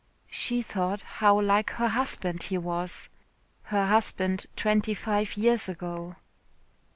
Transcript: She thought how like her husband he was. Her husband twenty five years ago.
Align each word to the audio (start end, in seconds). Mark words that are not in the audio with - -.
She 0.31 0.63
thought 0.63 1.01
how 1.01 1.39
like 1.39 1.69
her 1.73 1.89
husband 1.89 2.41
he 2.45 2.57
was. 2.57 3.07
Her 3.65 3.85
husband 3.85 4.47
twenty 4.55 4.95
five 4.95 5.37
years 5.37 5.69
ago. 5.69 6.15